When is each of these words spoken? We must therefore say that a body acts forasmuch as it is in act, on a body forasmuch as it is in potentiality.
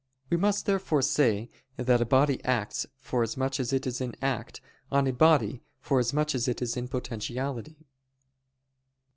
We 0.31 0.37
must 0.37 0.65
therefore 0.65 1.03
say 1.03 1.51
that 1.77 2.01
a 2.01 2.07
body 2.07 2.43
acts 2.43 2.87
forasmuch 2.97 3.59
as 3.59 3.71
it 3.71 3.85
is 3.85 4.01
in 4.01 4.15
act, 4.19 4.59
on 4.91 5.05
a 5.05 5.13
body 5.13 5.61
forasmuch 5.79 6.33
as 6.33 6.47
it 6.47 6.59
is 6.59 6.75
in 6.75 6.87
potentiality. 6.87 7.85